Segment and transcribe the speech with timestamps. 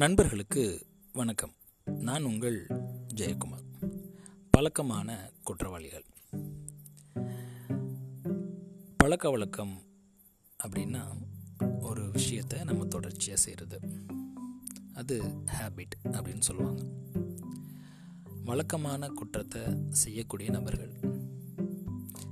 [0.00, 1.52] நண்பர்களுக்கு வணக்கம்.
[1.84, 2.66] நான் உங்கள்
[3.14, 3.94] ஜெயக்குமார்.
[4.50, 6.04] பழக்கமான குற்றவாளிகள்.
[8.96, 9.82] பழக்க வழக்கம்
[10.62, 11.02] அப்படின்னா
[11.80, 13.80] ஒரு விஷயத்தை நம்ம தொடர்ச்சியாக செய்கிறது
[14.94, 16.82] அது ஹேபிட் அப்படின்னு சொல்லுவாங்க.
[18.44, 20.92] வழக்கமான குற்றத்தை செய்யக்கூடிய நபர்கள்.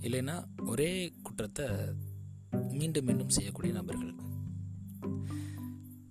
[0.00, 1.66] இல்லைன்னா ஒரே குற்றத்தை
[2.50, 4.28] மீண்டும் மீண்டும் செய்யக்கூடிய நபர்கள்.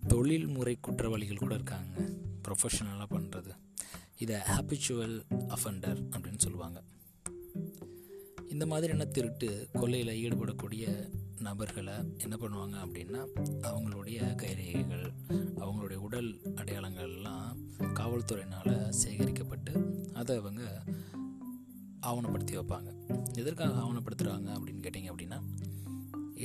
[0.09, 1.95] தொழில்முறை குற்றவாளிகள் கூட இருக்காங்க.
[2.43, 3.51] ப்ரொஃபஷனலாக பண்ணுறது
[4.17, 5.17] இதை ஹாபிச்சுவல்
[5.55, 6.79] அஃபண்டர் அப்படின்னு சொல்லுவாங்க.
[8.49, 10.85] இந்த மாதிரியான திருட்டு கொள்ளையில் ஈடுபடக்கூடிய
[11.39, 13.21] நபர்களை என்ன பண்ணுவாங்க அப்படின்னா
[13.61, 15.05] அவங்களுடைய கைரேகைகள்
[15.57, 17.51] அவங்களுடைய உடல் அடையாளங்கள்லாம்
[17.99, 19.73] காவல்துறையினால் சேகரிக்கப்பட்டு
[20.13, 20.63] அதை அவங்க
[22.01, 22.89] ஆவணப்படுத்தி வைப்பாங்க.
[23.37, 25.39] எதற்காக ஆவணப்படுத்துகிறாங்க அப்படின்னு கேட்டிங்க அப்படின்னா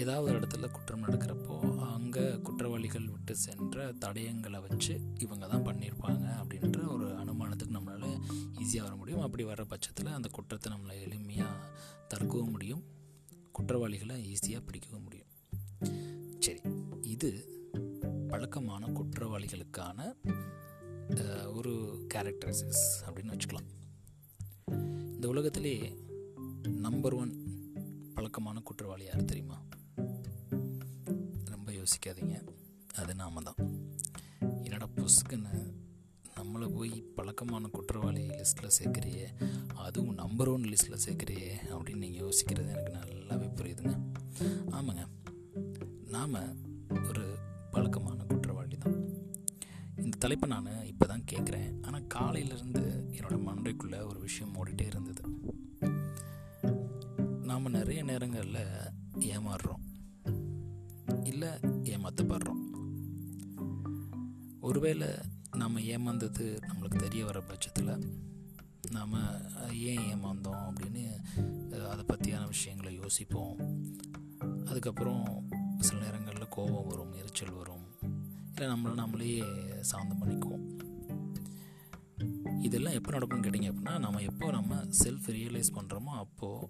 [0.02, 1.56] ஏதாவது ஒரு இடத்துல குற்றம் நடக்கிறப்போ
[1.94, 8.08] அங்கே குற்றவாளிகள் விட்டு சென்ற தடயங்களை வச்சு இவங்க தான் பண்ணியிருப்பாங்க அப்படின்ற ஒரு அனுமானத்துக்கு நம்மளால்
[8.62, 9.22] ஈஸியாக வர முடியும்.
[9.26, 11.70] அப்படி வர பட்சத்தில் அந்த குற்றத்தை நம்மளை எளிமையாக
[12.12, 12.82] தடுக்கவும் முடியும்.
[13.58, 15.30] குற்றவாளிகளை ஈஸியாக பிடிக்கவும் முடியும்.
[16.46, 16.60] சரி
[17.14, 17.30] இது
[18.32, 19.98] பழக்கமான குற்றவாளிகளுக்கான
[21.58, 21.72] ஒரு
[22.14, 23.70] கேரக்டரிஸ்டிக்ஸ் அப்படின்னு வச்சுக்கலாம்.
[25.16, 25.74] இந்த உலகத்திலே
[26.86, 27.32] நம்பர் ஒன்
[28.16, 29.56] பழக்கமான குற்றவாளி யார் தெரியுமா?
[31.84, 32.36] யோசிக்காதீங்க.
[32.94, 33.58] அது நாம தான்
[34.62, 35.52] என்னடா புசுக்குன்னு
[36.36, 39.26] நம்மளை போய் பழக்கமான குற்றவாளி லிஸ்ட்டில் சேர்க்குறியே
[39.74, 43.94] அதுவும் நம்பர் ஒன் லிஸ்ட்டில் சேர்க்குறியே அப்படின்னு நீங்கள் யோசிக்கிறது எனக்கு நல்லாவே புரியுதுங்க.
[44.70, 45.04] ஆமாங்க.
[46.14, 46.38] நாம்
[47.08, 47.24] ஒரு
[47.70, 48.98] பழக்கமான குற்றவாளி தான்.
[49.96, 55.22] இந்த தலைப்பை நான் இப்போ தான் கேட்குறேன் ஆனால் காலையிலேருந்து என்னோடய மண்டைக்குள்ளே ஒரு விஷயம் ஓடிட்டே இருந்தது.
[57.40, 58.62] நாம் நிறைய நேரங்களில்
[59.18, 59.83] ஏமாறுறோம்.
[64.84, 65.14] ஒருவேளை
[65.56, 67.92] நம்ம ஏமாந்தது நம்மளுக்கு தெரிய வர பட்சத்தில்
[68.90, 69.14] நாம்
[69.90, 71.02] ஏன் ஏமாந்தோம் அப்படின்னு
[71.88, 73.54] அதை பற்றியான விஷயங்களை யோசிப்போம்.
[74.64, 77.86] அதுக்கப்புறம் சில நேரங்களில் கோபம் வரும் எரிச்சல் வரும்.
[78.54, 79.44] இல்லை நம்மளை நம்மளே
[79.80, 80.66] சாந்தம் பண்ணிக்குவோம்.
[82.60, 86.68] இதெல்லாம் எப்போ நடக்கும்னு கேட்டிங்க அப்படின்னா நம்ம எப்போ நம்ம செல்ஃப் ரியலைஸ் பண்ணுறோமோ அப்போது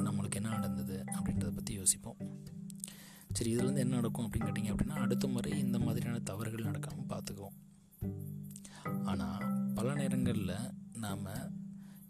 [0.00, 2.16] நம்மளுக்கு என்ன நடந்தது அப்படின்றத பற்றி யோசிப்போம்.
[3.36, 7.56] சரி இதுலேருந்து என்ன நடக்கும் அப்படின்னு கேட்டிங்க அப்படின்னா அடுத்த முறை இந்த மாதிரியான தவறுகள் நடக்காமல் பார்த்துக்குவோம்.
[9.04, 11.26] ஆனால் பல நேரங்களில் நாம்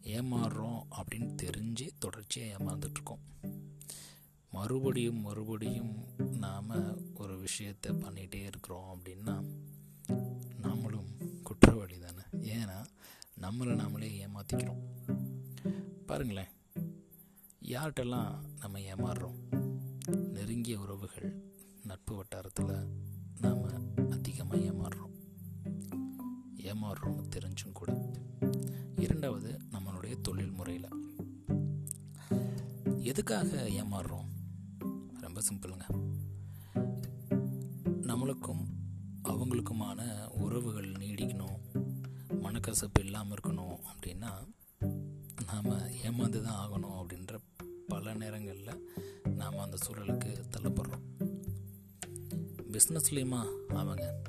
[0.02, 3.24] ஏமாறுறோம் அப்படின்னு தெரிஞ்சு தொடர்ச்சியாக ஏமாந்துட்ருக்கோம்
[4.50, 5.94] மறுபடியும் மறுபடியும்
[6.36, 6.70] நாம்
[7.14, 9.34] ஒரு விஷயத்தை பண்ணிகிட்டே இருக்கிறோம் அப்படின்னா
[10.62, 11.10] நாமளும்
[11.42, 12.24] குற்றவாளி தானே.
[12.54, 12.78] ஏன்னா
[13.40, 14.82] நம்மளை நாமளே ஏமாற்றிக்கிறோம்
[16.06, 16.52] பாருங்களேன்
[17.68, 19.65] யார்கிட்டெல்லாம் நம்ம ஏமாறுறோம்?
[20.06, 22.86] நெருங்கிய உறவுகள் நட்பு வட்டாரத்தில்
[23.40, 25.14] நாம் அதிகமாக ஏமாறுறோம்.
[26.56, 28.12] ஏமாறுறோம்னு தெரிஞ்சும் கூட.
[28.96, 30.88] இரண்டாவது நம்மளுடைய தொழில் முறையில்.
[32.98, 34.28] எதுக்காக ஏமாறுறோம்?
[35.20, 35.82] ரொம்ப சிம்பிளுங்க.
[37.86, 38.66] நம்மளுக்கும்
[39.24, 41.58] அவங்களுக்குமான உறவுகள் நீடிக்கணும்.
[42.30, 44.30] மனக்கசப்பு இல்லாமல் இருக்கணும் அப்படின்னா
[45.46, 45.70] நாம்
[46.04, 47.38] ஏமாந்து தான் ஆகணும் அப்படின்ற
[47.96, 48.90] பல நேரங்களில்
[49.24, 51.04] நாம் அந்த சூழலுக்கு தள்ளப்படுறோம்.
[52.72, 54.22] பிஸ்னஸ்லேயுமா அவங்க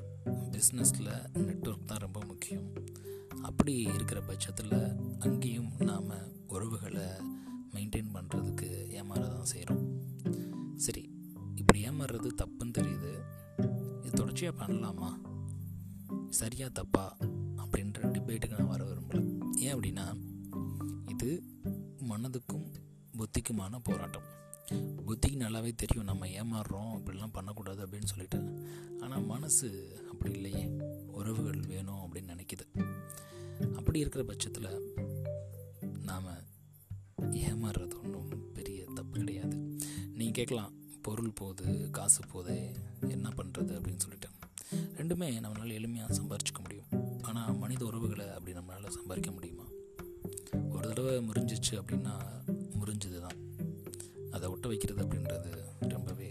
[0.50, 2.72] பிஸ்னஸில் நெட்ஒர்க் தான் ரொம்ப முக்கியம்.
[3.42, 6.08] அப்படி இருக்கிற பட்சத்தில் அங்கேயும் நாம்
[6.48, 7.02] உறவுகளை
[7.72, 8.68] மெயின்டைன் பண்ணுறதுக்கு
[8.98, 9.84] ஏமாற தான் செய்கிறோம்
[10.76, 11.10] சரி
[11.54, 13.12] இப்படி ஏமாறுறது தப்புன்னு தெரியுது.
[14.00, 15.10] இது தொடர்ச்சியாக பண்ணலாமா?
[16.28, 17.16] சரியாக தப்பா?
[17.56, 19.56] அப்படின்ற டிபேட்டுக்கு நான் வர விரும்பலை.
[19.56, 20.16] ஏன் அப்படின்னா
[21.06, 21.42] இது
[22.08, 22.86] மனதுக்கும்
[23.18, 24.22] புத்திக்குமான போராட்டம்.
[25.06, 26.04] புத்திக்கு நல்லாவே தெரியும்.
[26.04, 28.66] நம்ம ஏமாறுறோம் இப்படிலாம் பண்ணக்கூடாது அப்படின்னு சொல்லிட்டு.
[29.00, 30.70] ஆனால் மனசு அப்படி இல்லையே.
[31.06, 32.66] உறவுகள் வேணும் அப்படின்னு நினைக்குது.
[33.74, 34.94] அப்படி இருக்கிற பட்சத்தில்
[36.02, 36.26] நாம்
[37.30, 39.56] ஏமாறுறது ஒன்றும் பெரிய தப்பு கிடையாது.
[40.12, 40.72] நீங்கள் கேட்கலாம்
[41.02, 42.72] பொருள் போகுது காசு போதே
[43.08, 44.28] என்ன பண்ணுறது அப்படின்னு சொல்லிட்டு.
[44.74, 47.20] ரெண்டுமே நம்மளால் எளிமையாக சம்பாரிச்சிக்க முடியும்.
[47.22, 49.64] ஆனால் மனித உறவுகளை அப்படி நம்மளால் சம்பாதிக்க முடியுமா?
[50.68, 52.20] ஒரு தடவை முறிஞ்சிச்சு அப்படின்னா
[54.68, 55.50] அதை வைக்கிறது அப்படின்றது
[55.92, 56.26] ரொம்பவே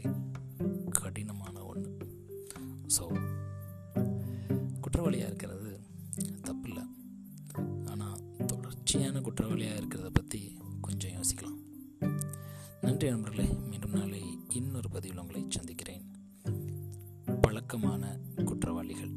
[0.98, 1.92] கடினமான ஒன்று
[2.96, 3.06] ஸோ
[4.84, 5.72] குற்றவாளியாக இருக்கிறது
[6.48, 6.84] தப்பில்லை.
[7.92, 8.20] ஆனால்
[8.52, 10.42] தொடர்ச்சியான குற்றவாளியாக இருக்கிறத பற்றி
[10.88, 11.58] கொஞ்சம் யோசிக்கலாம்.
[12.86, 14.22] நன்றி நண்பர்களே மீண்டும் நாளை
[14.60, 16.06] இன்னொரு பதிவில் உங்களை சந்திக்கிறேன்.
[17.42, 18.14] பழக்கமான
[18.52, 19.14] குற்றவாளிகள்.